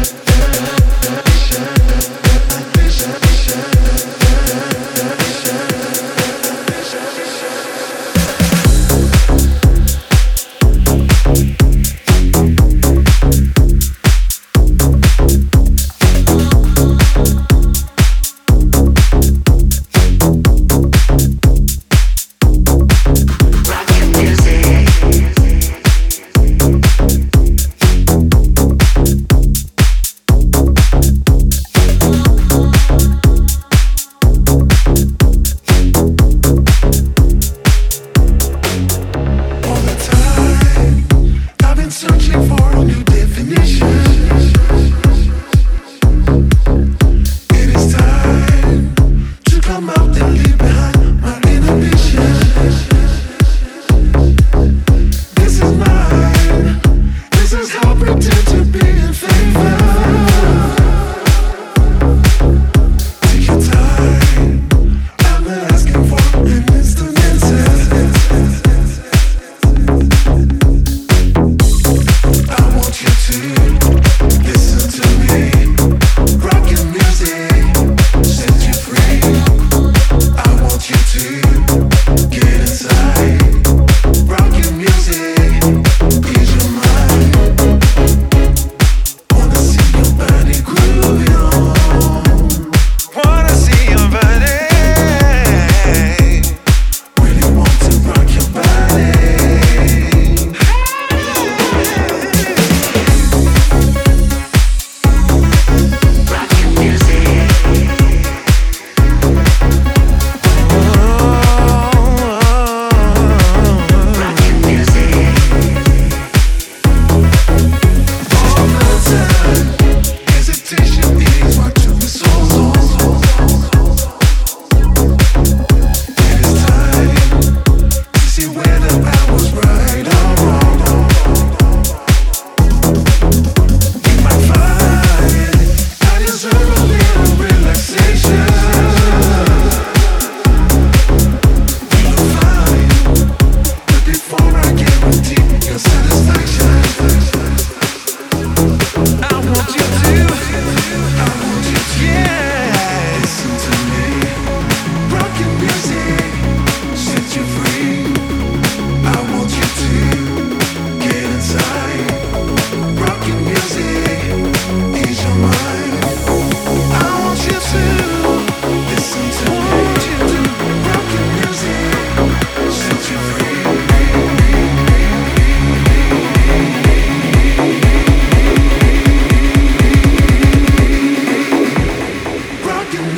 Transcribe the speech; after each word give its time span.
Thank 0.00 0.28
you. 4.22 4.27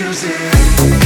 music. 0.00 0.97